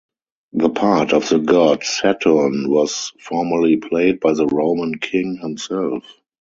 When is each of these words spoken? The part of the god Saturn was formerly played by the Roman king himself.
The 0.53 0.71
part 0.71 1.13
of 1.13 1.29
the 1.29 1.37
god 1.37 1.83
Saturn 1.83 2.71
was 2.71 3.13
formerly 3.19 3.77
played 3.77 4.19
by 4.19 4.33
the 4.33 4.47
Roman 4.47 4.97
king 4.97 5.37
himself. 5.39 6.03